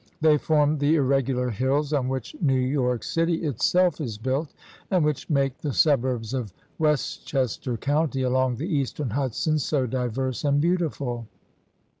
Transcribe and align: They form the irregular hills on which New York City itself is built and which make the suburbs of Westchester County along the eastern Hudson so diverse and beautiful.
They 0.19 0.39
form 0.39 0.79
the 0.79 0.95
irregular 0.95 1.51
hills 1.51 1.93
on 1.93 2.09
which 2.09 2.35
New 2.41 2.55
York 2.59 3.03
City 3.03 3.43
itself 3.45 4.01
is 4.01 4.17
built 4.17 4.51
and 4.89 5.05
which 5.05 5.29
make 5.29 5.59
the 5.59 5.73
suburbs 5.73 6.33
of 6.33 6.51
Westchester 6.79 7.77
County 7.77 8.23
along 8.23 8.55
the 8.55 8.65
eastern 8.77 9.11
Hudson 9.11 9.59
so 9.59 9.85
diverse 9.85 10.43
and 10.43 10.59
beautiful. 10.59 11.27